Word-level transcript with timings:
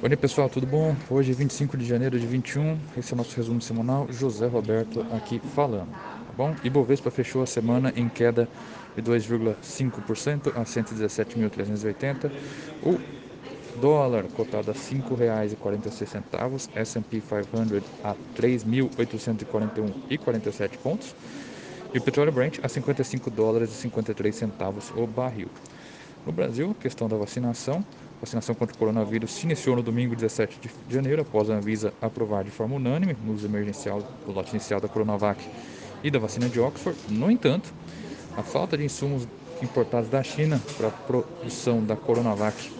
Oi 0.00 0.16
pessoal, 0.16 0.48
tudo 0.48 0.64
bom? 0.64 0.96
Hoje 1.10 1.32
é 1.32 1.34
25 1.34 1.76
de 1.76 1.84
janeiro 1.84 2.20
de 2.20 2.26
21, 2.26 2.78
esse 2.96 3.12
é 3.12 3.14
o 3.14 3.16
nosso 3.16 3.36
resumo 3.36 3.60
semanal, 3.60 4.06
José 4.08 4.46
Roberto 4.46 5.04
aqui 5.10 5.40
falando, 5.40 5.90
tá 6.24 6.32
bom? 6.36 6.54
Ibovespa 6.62 7.10
fechou 7.10 7.42
a 7.42 7.46
semana 7.46 7.92
em 7.96 8.08
queda 8.08 8.48
de 8.94 9.02
2,5% 9.02 10.52
a 10.54 10.62
117.380, 10.62 12.30
o 12.80 13.00
dólar 13.80 14.28
cotado 14.28 14.70
a 14.70 14.74
R$ 14.74 14.78
5,46, 14.78 16.70
S&P 16.76 17.20
500 17.20 17.82
a 18.04 18.14
3.841,47 18.36 20.78
pontos, 20.78 21.16
e 21.92 21.98
o 21.98 22.02
petróleo 22.02 22.30
Brent 22.30 22.60
a 22.62 22.68
55 22.68 23.32
dólares 23.32 23.72
e 23.72 23.74
53 23.74 24.32
centavos 24.32 24.92
o 24.94 25.08
barril. 25.08 25.50
No 26.26 26.32
Brasil, 26.32 26.74
questão 26.74 27.08
da 27.08 27.16
vacinação, 27.16 27.84
a 28.16 28.20
vacinação 28.20 28.54
contra 28.54 28.74
o 28.74 28.78
coronavírus 28.78 29.32
se 29.32 29.46
iniciou 29.46 29.76
no 29.76 29.82
domingo 29.82 30.14
17 30.14 30.60
de 30.60 30.70
janeiro, 30.92 31.22
após 31.22 31.48
a 31.48 31.54
Anvisa 31.54 31.94
aprovar 32.00 32.44
de 32.44 32.50
forma 32.50 32.74
unânime 32.74 33.16
no 33.20 33.32
uso 33.32 33.46
emergencial 33.46 34.02
do 34.26 34.32
lote 34.32 34.50
inicial 34.50 34.80
da 34.80 34.88
Coronavac 34.88 35.48
e 36.02 36.10
da 36.10 36.18
vacina 36.18 36.48
de 36.48 36.60
Oxford. 36.60 36.98
No 37.08 37.30
entanto, 37.30 37.72
a 38.36 38.42
falta 38.42 38.76
de 38.76 38.84
insumos 38.84 39.26
importados 39.62 40.08
da 40.08 40.22
China 40.22 40.60
para 40.76 40.88
a 40.88 40.90
produção 40.90 41.84
da 41.84 41.96
Coronavac 41.96 42.72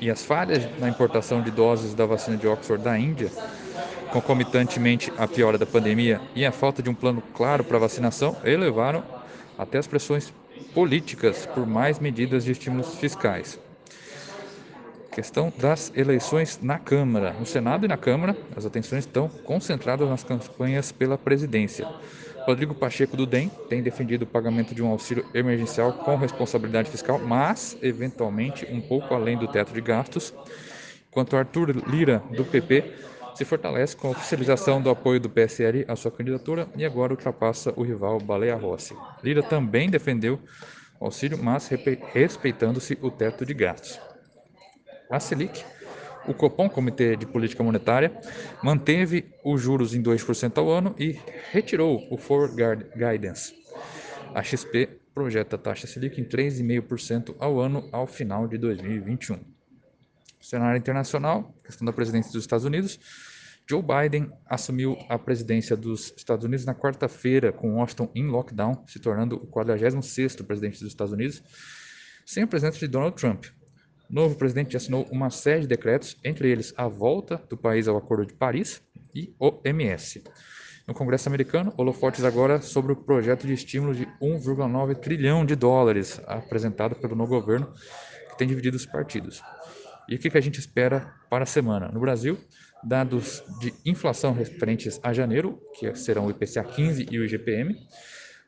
e 0.00 0.10
as 0.10 0.24
falhas 0.24 0.68
na 0.78 0.88
importação 0.88 1.42
de 1.42 1.50
doses 1.50 1.94
da 1.94 2.06
vacina 2.06 2.36
de 2.36 2.46
Oxford 2.46 2.82
da 2.82 2.98
Índia, 2.98 3.30
concomitantemente 4.10 5.12
à 5.16 5.28
piora 5.28 5.56
da 5.56 5.64
pandemia 5.66 6.20
e 6.34 6.44
a 6.44 6.52
falta 6.52 6.82
de 6.82 6.90
um 6.90 6.94
plano 6.94 7.22
claro 7.32 7.62
para 7.62 7.76
a 7.76 7.80
vacinação, 7.80 8.36
elevaram 8.42 9.04
até 9.56 9.78
as 9.78 9.86
pressões 9.86 10.32
políticas 10.74 11.46
por 11.46 11.66
mais 11.66 11.98
medidas 11.98 12.44
de 12.44 12.52
estímulos 12.52 12.94
fiscais. 12.96 13.58
Questão 15.10 15.52
das 15.58 15.92
eleições 15.94 16.58
na 16.62 16.78
Câmara. 16.78 17.34
No 17.38 17.44
Senado 17.44 17.84
e 17.84 17.88
na 17.88 17.98
Câmara, 17.98 18.36
as 18.56 18.64
atenções 18.64 19.04
estão 19.04 19.28
concentradas 19.28 20.08
nas 20.08 20.24
campanhas 20.24 20.90
pela 20.90 21.18
presidência. 21.18 21.86
Rodrigo 22.46 22.74
Pacheco 22.74 23.16
do 23.16 23.26
DEM 23.26 23.50
tem 23.68 23.82
defendido 23.82 24.22
o 24.22 24.26
pagamento 24.26 24.74
de 24.74 24.82
um 24.82 24.88
auxílio 24.88 25.24
emergencial 25.34 25.92
com 25.92 26.16
responsabilidade 26.16 26.90
fiscal, 26.90 27.18
mas 27.18 27.76
eventualmente 27.82 28.66
um 28.72 28.80
pouco 28.80 29.14
além 29.14 29.36
do 29.36 29.46
teto 29.46 29.72
de 29.72 29.80
gastos. 29.80 30.34
Enquanto 31.10 31.36
Arthur 31.36 31.76
Lira, 31.86 32.22
do 32.34 32.44
PP, 32.44 32.90
se 33.34 33.44
fortalece 33.44 33.96
com 33.96 34.08
a 34.08 34.10
oficialização 34.10 34.80
do 34.80 34.90
apoio 34.90 35.20
do 35.20 35.30
PSL 35.30 35.84
à 35.88 35.96
sua 35.96 36.10
candidatura 36.10 36.68
e 36.76 36.84
agora 36.84 37.12
ultrapassa 37.12 37.72
o 37.76 37.82
rival 37.82 38.18
Baleia 38.18 38.56
Rossi. 38.56 38.96
Lira 39.22 39.42
também 39.42 39.90
defendeu 39.90 40.38
o 41.00 41.06
auxílio, 41.06 41.38
mas 41.42 41.68
respeitando-se 41.68 42.98
o 43.00 43.10
teto 43.10 43.44
de 43.44 43.54
gastos 43.54 44.00
a 45.12 45.20
Selic. 45.20 45.64
O 46.26 46.32
Copom, 46.32 46.68
Comitê 46.68 47.16
de 47.16 47.26
Política 47.26 47.62
Monetária, 47.62 48.12
manteve 48.62 49.26
os 49.44 49.60
juros 49.60 49.94
em 49.94 50.02
2% 50.02 50.56
ao 50.56 50.70
ano 50.70 50.94
e 50.98 51.18
retirou 51.50 52.06
o 52.10 52.16
Forward 52.16 52.86
Guidance. 52.96 53.52
A 54.34 54.42
XP 54.42 54.88
projeta 55.12 55.56
a 55.56 55.58
taxa 55.58 55.86
Selic 55.86 56.20
em 56.20 56.24
3,5% 56.24 57.34
ao 57.38 57.60
ano 57.60 57.88
ao 57.92 58.06
final 58.06 58.48
de 58.48 58.56
2021. 58.56 59.40
Cenário 60.42 60.78
internacional, 60.78 61.54
questão 61.64 61.86
da 61.86 61.92
presidência 61.92 62.32
dos 62.32 62.42
Estados 62.42 62.64
Unidos. 62.64 62.98
Joe 63.68 63.82
Biden 63.82 64.30
assumiu 64.44 64.98
a 65.08 65.18
presidência 65.18 65.76
dos 65.76 66.12
Estados 66.16 66.44
Unidos 66.44 66.66
na 66.66 66.74
quarta-feira, 66.74 67.52
com 67.52 67.76
Washington 67.76 68.10
em 68.14 68.26
lockdown, 68.26 68.84
se 68.86 68.98
tornando 68.98 69.36
o 69.36 69.46
46º 69.46 70.44
presidente 70.44 70.80
dos 70.80 70.88
Estados 70.88 71.12
Unidos, 71.12 71.42
sem 72.26 72.42
a 72.42 72.46
presença 72.46 72.78
de 72.78 72.88
Donald 72.88 73.16
Trump, 73.16 73.46
o 74.12 74.14
novo 74.14 74.36
presidente 74.36 74.76
assinou 74.76 75.08
uma 75.10 75.30
série 75.30 75.62
de 75.62 75.68
decretos, 75.68 76.18
entre 76.22 76.50
eles 76.50 76.74
a 76.76 76.86
volta 76.86 77.42
do 77.48 77.56
país 77.56 77.88
ao 77.88 77.96
Acordo 77.96 78.26
de 78.26 78.34
Paris 78.34 78.82
e 79.14 79.34
o. 79.38 79.58
No 80.86 80.92
Congresso 80.92 81.30
americano, 81.30 81.72
holofotes 81.78 82.22
agora 82.22 82.60
sobre 82.60 82.92
o 82.92 82.96
projeto 82.96 83.46
de 83.46 83.54
estímulo 83.54 83.94
de 83.94 84.04
1,9 84.20 84.96
trilhão 84.96 85.46
de 85.46 85.56
dólares 85.56 86.20
apresentado 86.26 86.94
pelo 86.96 87.16
novo 87.16 87.40
governo, 87.40 87.72
que 88.28 88.36
tem 88.36 88.46
dividido 88.46 88.76
os 88.76 88.84
partidos. 88.84 89.42
E 90.08 90.16
o 90.16 90.18
que 90.18 90.36
a 90.36 90.40
gente 90.40 90.58
espera 90.58 91.14
para 91.30 91.44
a 91.44 91.46
semana? 91.46 91.88
No 91.88 92.00
Brasil, 92.00 92.38
dados 92.82 93.42
de 93.60 93.72
inflação 93.84 94.32
referentes 94.32 95.00
a 95.02 95.12
janeiro, 95.12 95.60
que 95.78 95.94
serão 95.94 96.26
o 96.26 96.30
IPCA 96.30 96.64
15 96.64 97.06
e 97.10 97.18
o 97.18 97.24
IGPM, 97.24 97.76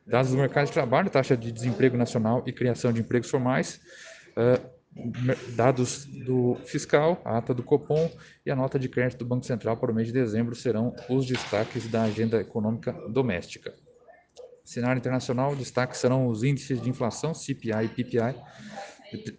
dados 0.06 0.32
do 0.32 0.36
mercado 0.36 0.66
de 0.66 0.72
trabalho, 0.72 1.08
taxa 1.08 1.36
de 1.36 1.52
desemprego 1.52 1.96
nacional 1.96 2.42
e 2.46 2.52
criação 2.52 2.92
de 2.92 3.00
empregos 3.00 3.30
formais, 3.30 3.80
dados 5.56 6.04
do 6.04 6.56
fiscal, 6.66 7.20
a 7.24 7.38
ata 7.38 7.52
do 7.52 7.62
Copom 7.62 8.10
e 8.44 8.50
a 8.50 8.56
nota 8.56 8.78
de 8.78 8.88
crédito 8.88 9.20
do 9.20 9.24
Banco 9.24 9.44
Central 9.44 9.76
para 9.76 9.90
o 9.90 9.94
mês 9.94 10.08
de 10.08 10.12
dezembro 10.12 10.54
serão 10.54 10.94
os 11.08 11.26
destaques 11.26 11.88
da 11.88 12.02
agenda 12.02 12.40
econômica 12.40 12.92
doméstica. 13.08 13.74
Cenário 14.64 14.98
internacional, 14.98 15.54
destaques 15.54 16.00
serão 16.00 16.26
os 16.28 16.42
índices 16.42 16.80
de 16.80 16.88
inflação, 16.88 17.34
CPI 17.34 17.84
e 17.84 17.88
PPI, 17.88 18.34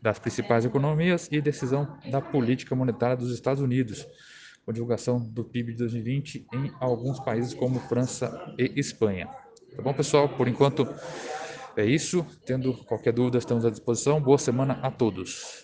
das 0.01 0.19
principais 0.19 0.65
economias 0.65 1.27
e 1.31 1.41
decisão 1.41 1.97
da 2.09 2.21
política 2.21 2.75
monetária 2.75 3.15
dos 3.17 3.31
Estados 3.31 3.61
Unidos, 3.61 4.05
com 4.65 4.73
divulgação 4.73 5.19
do 5.19 5.43
PIB 5.43 5.73
de 5.73 5.77
2020 5.79 6.47
em 6.53 6.71
alguns 6.79 7.19
países 7.19 7.53
como 7.53 7.79
França 7.79 8.53
e 8.57 8.73
Espanha. 8.79 9.27
Tá 9.75 9.81
bom, 9.81 9.93
pessoal? 9.93 10.29
Por 10.29 10.47
enquanto 10.47 10.87
é 11.75 11.85
isso. 11.85 12.25
Tendo 12.45 12.73
qualquer 12.85 13.13
dúvida, 13.13 13.37
estamos 13.37 13.65
à 13.65 13.69
disposição. 13.69 14.21
Boa 14.21 14.37
semana 14.37 14.79
a 14.81 14.89
todos. 14.89 15.63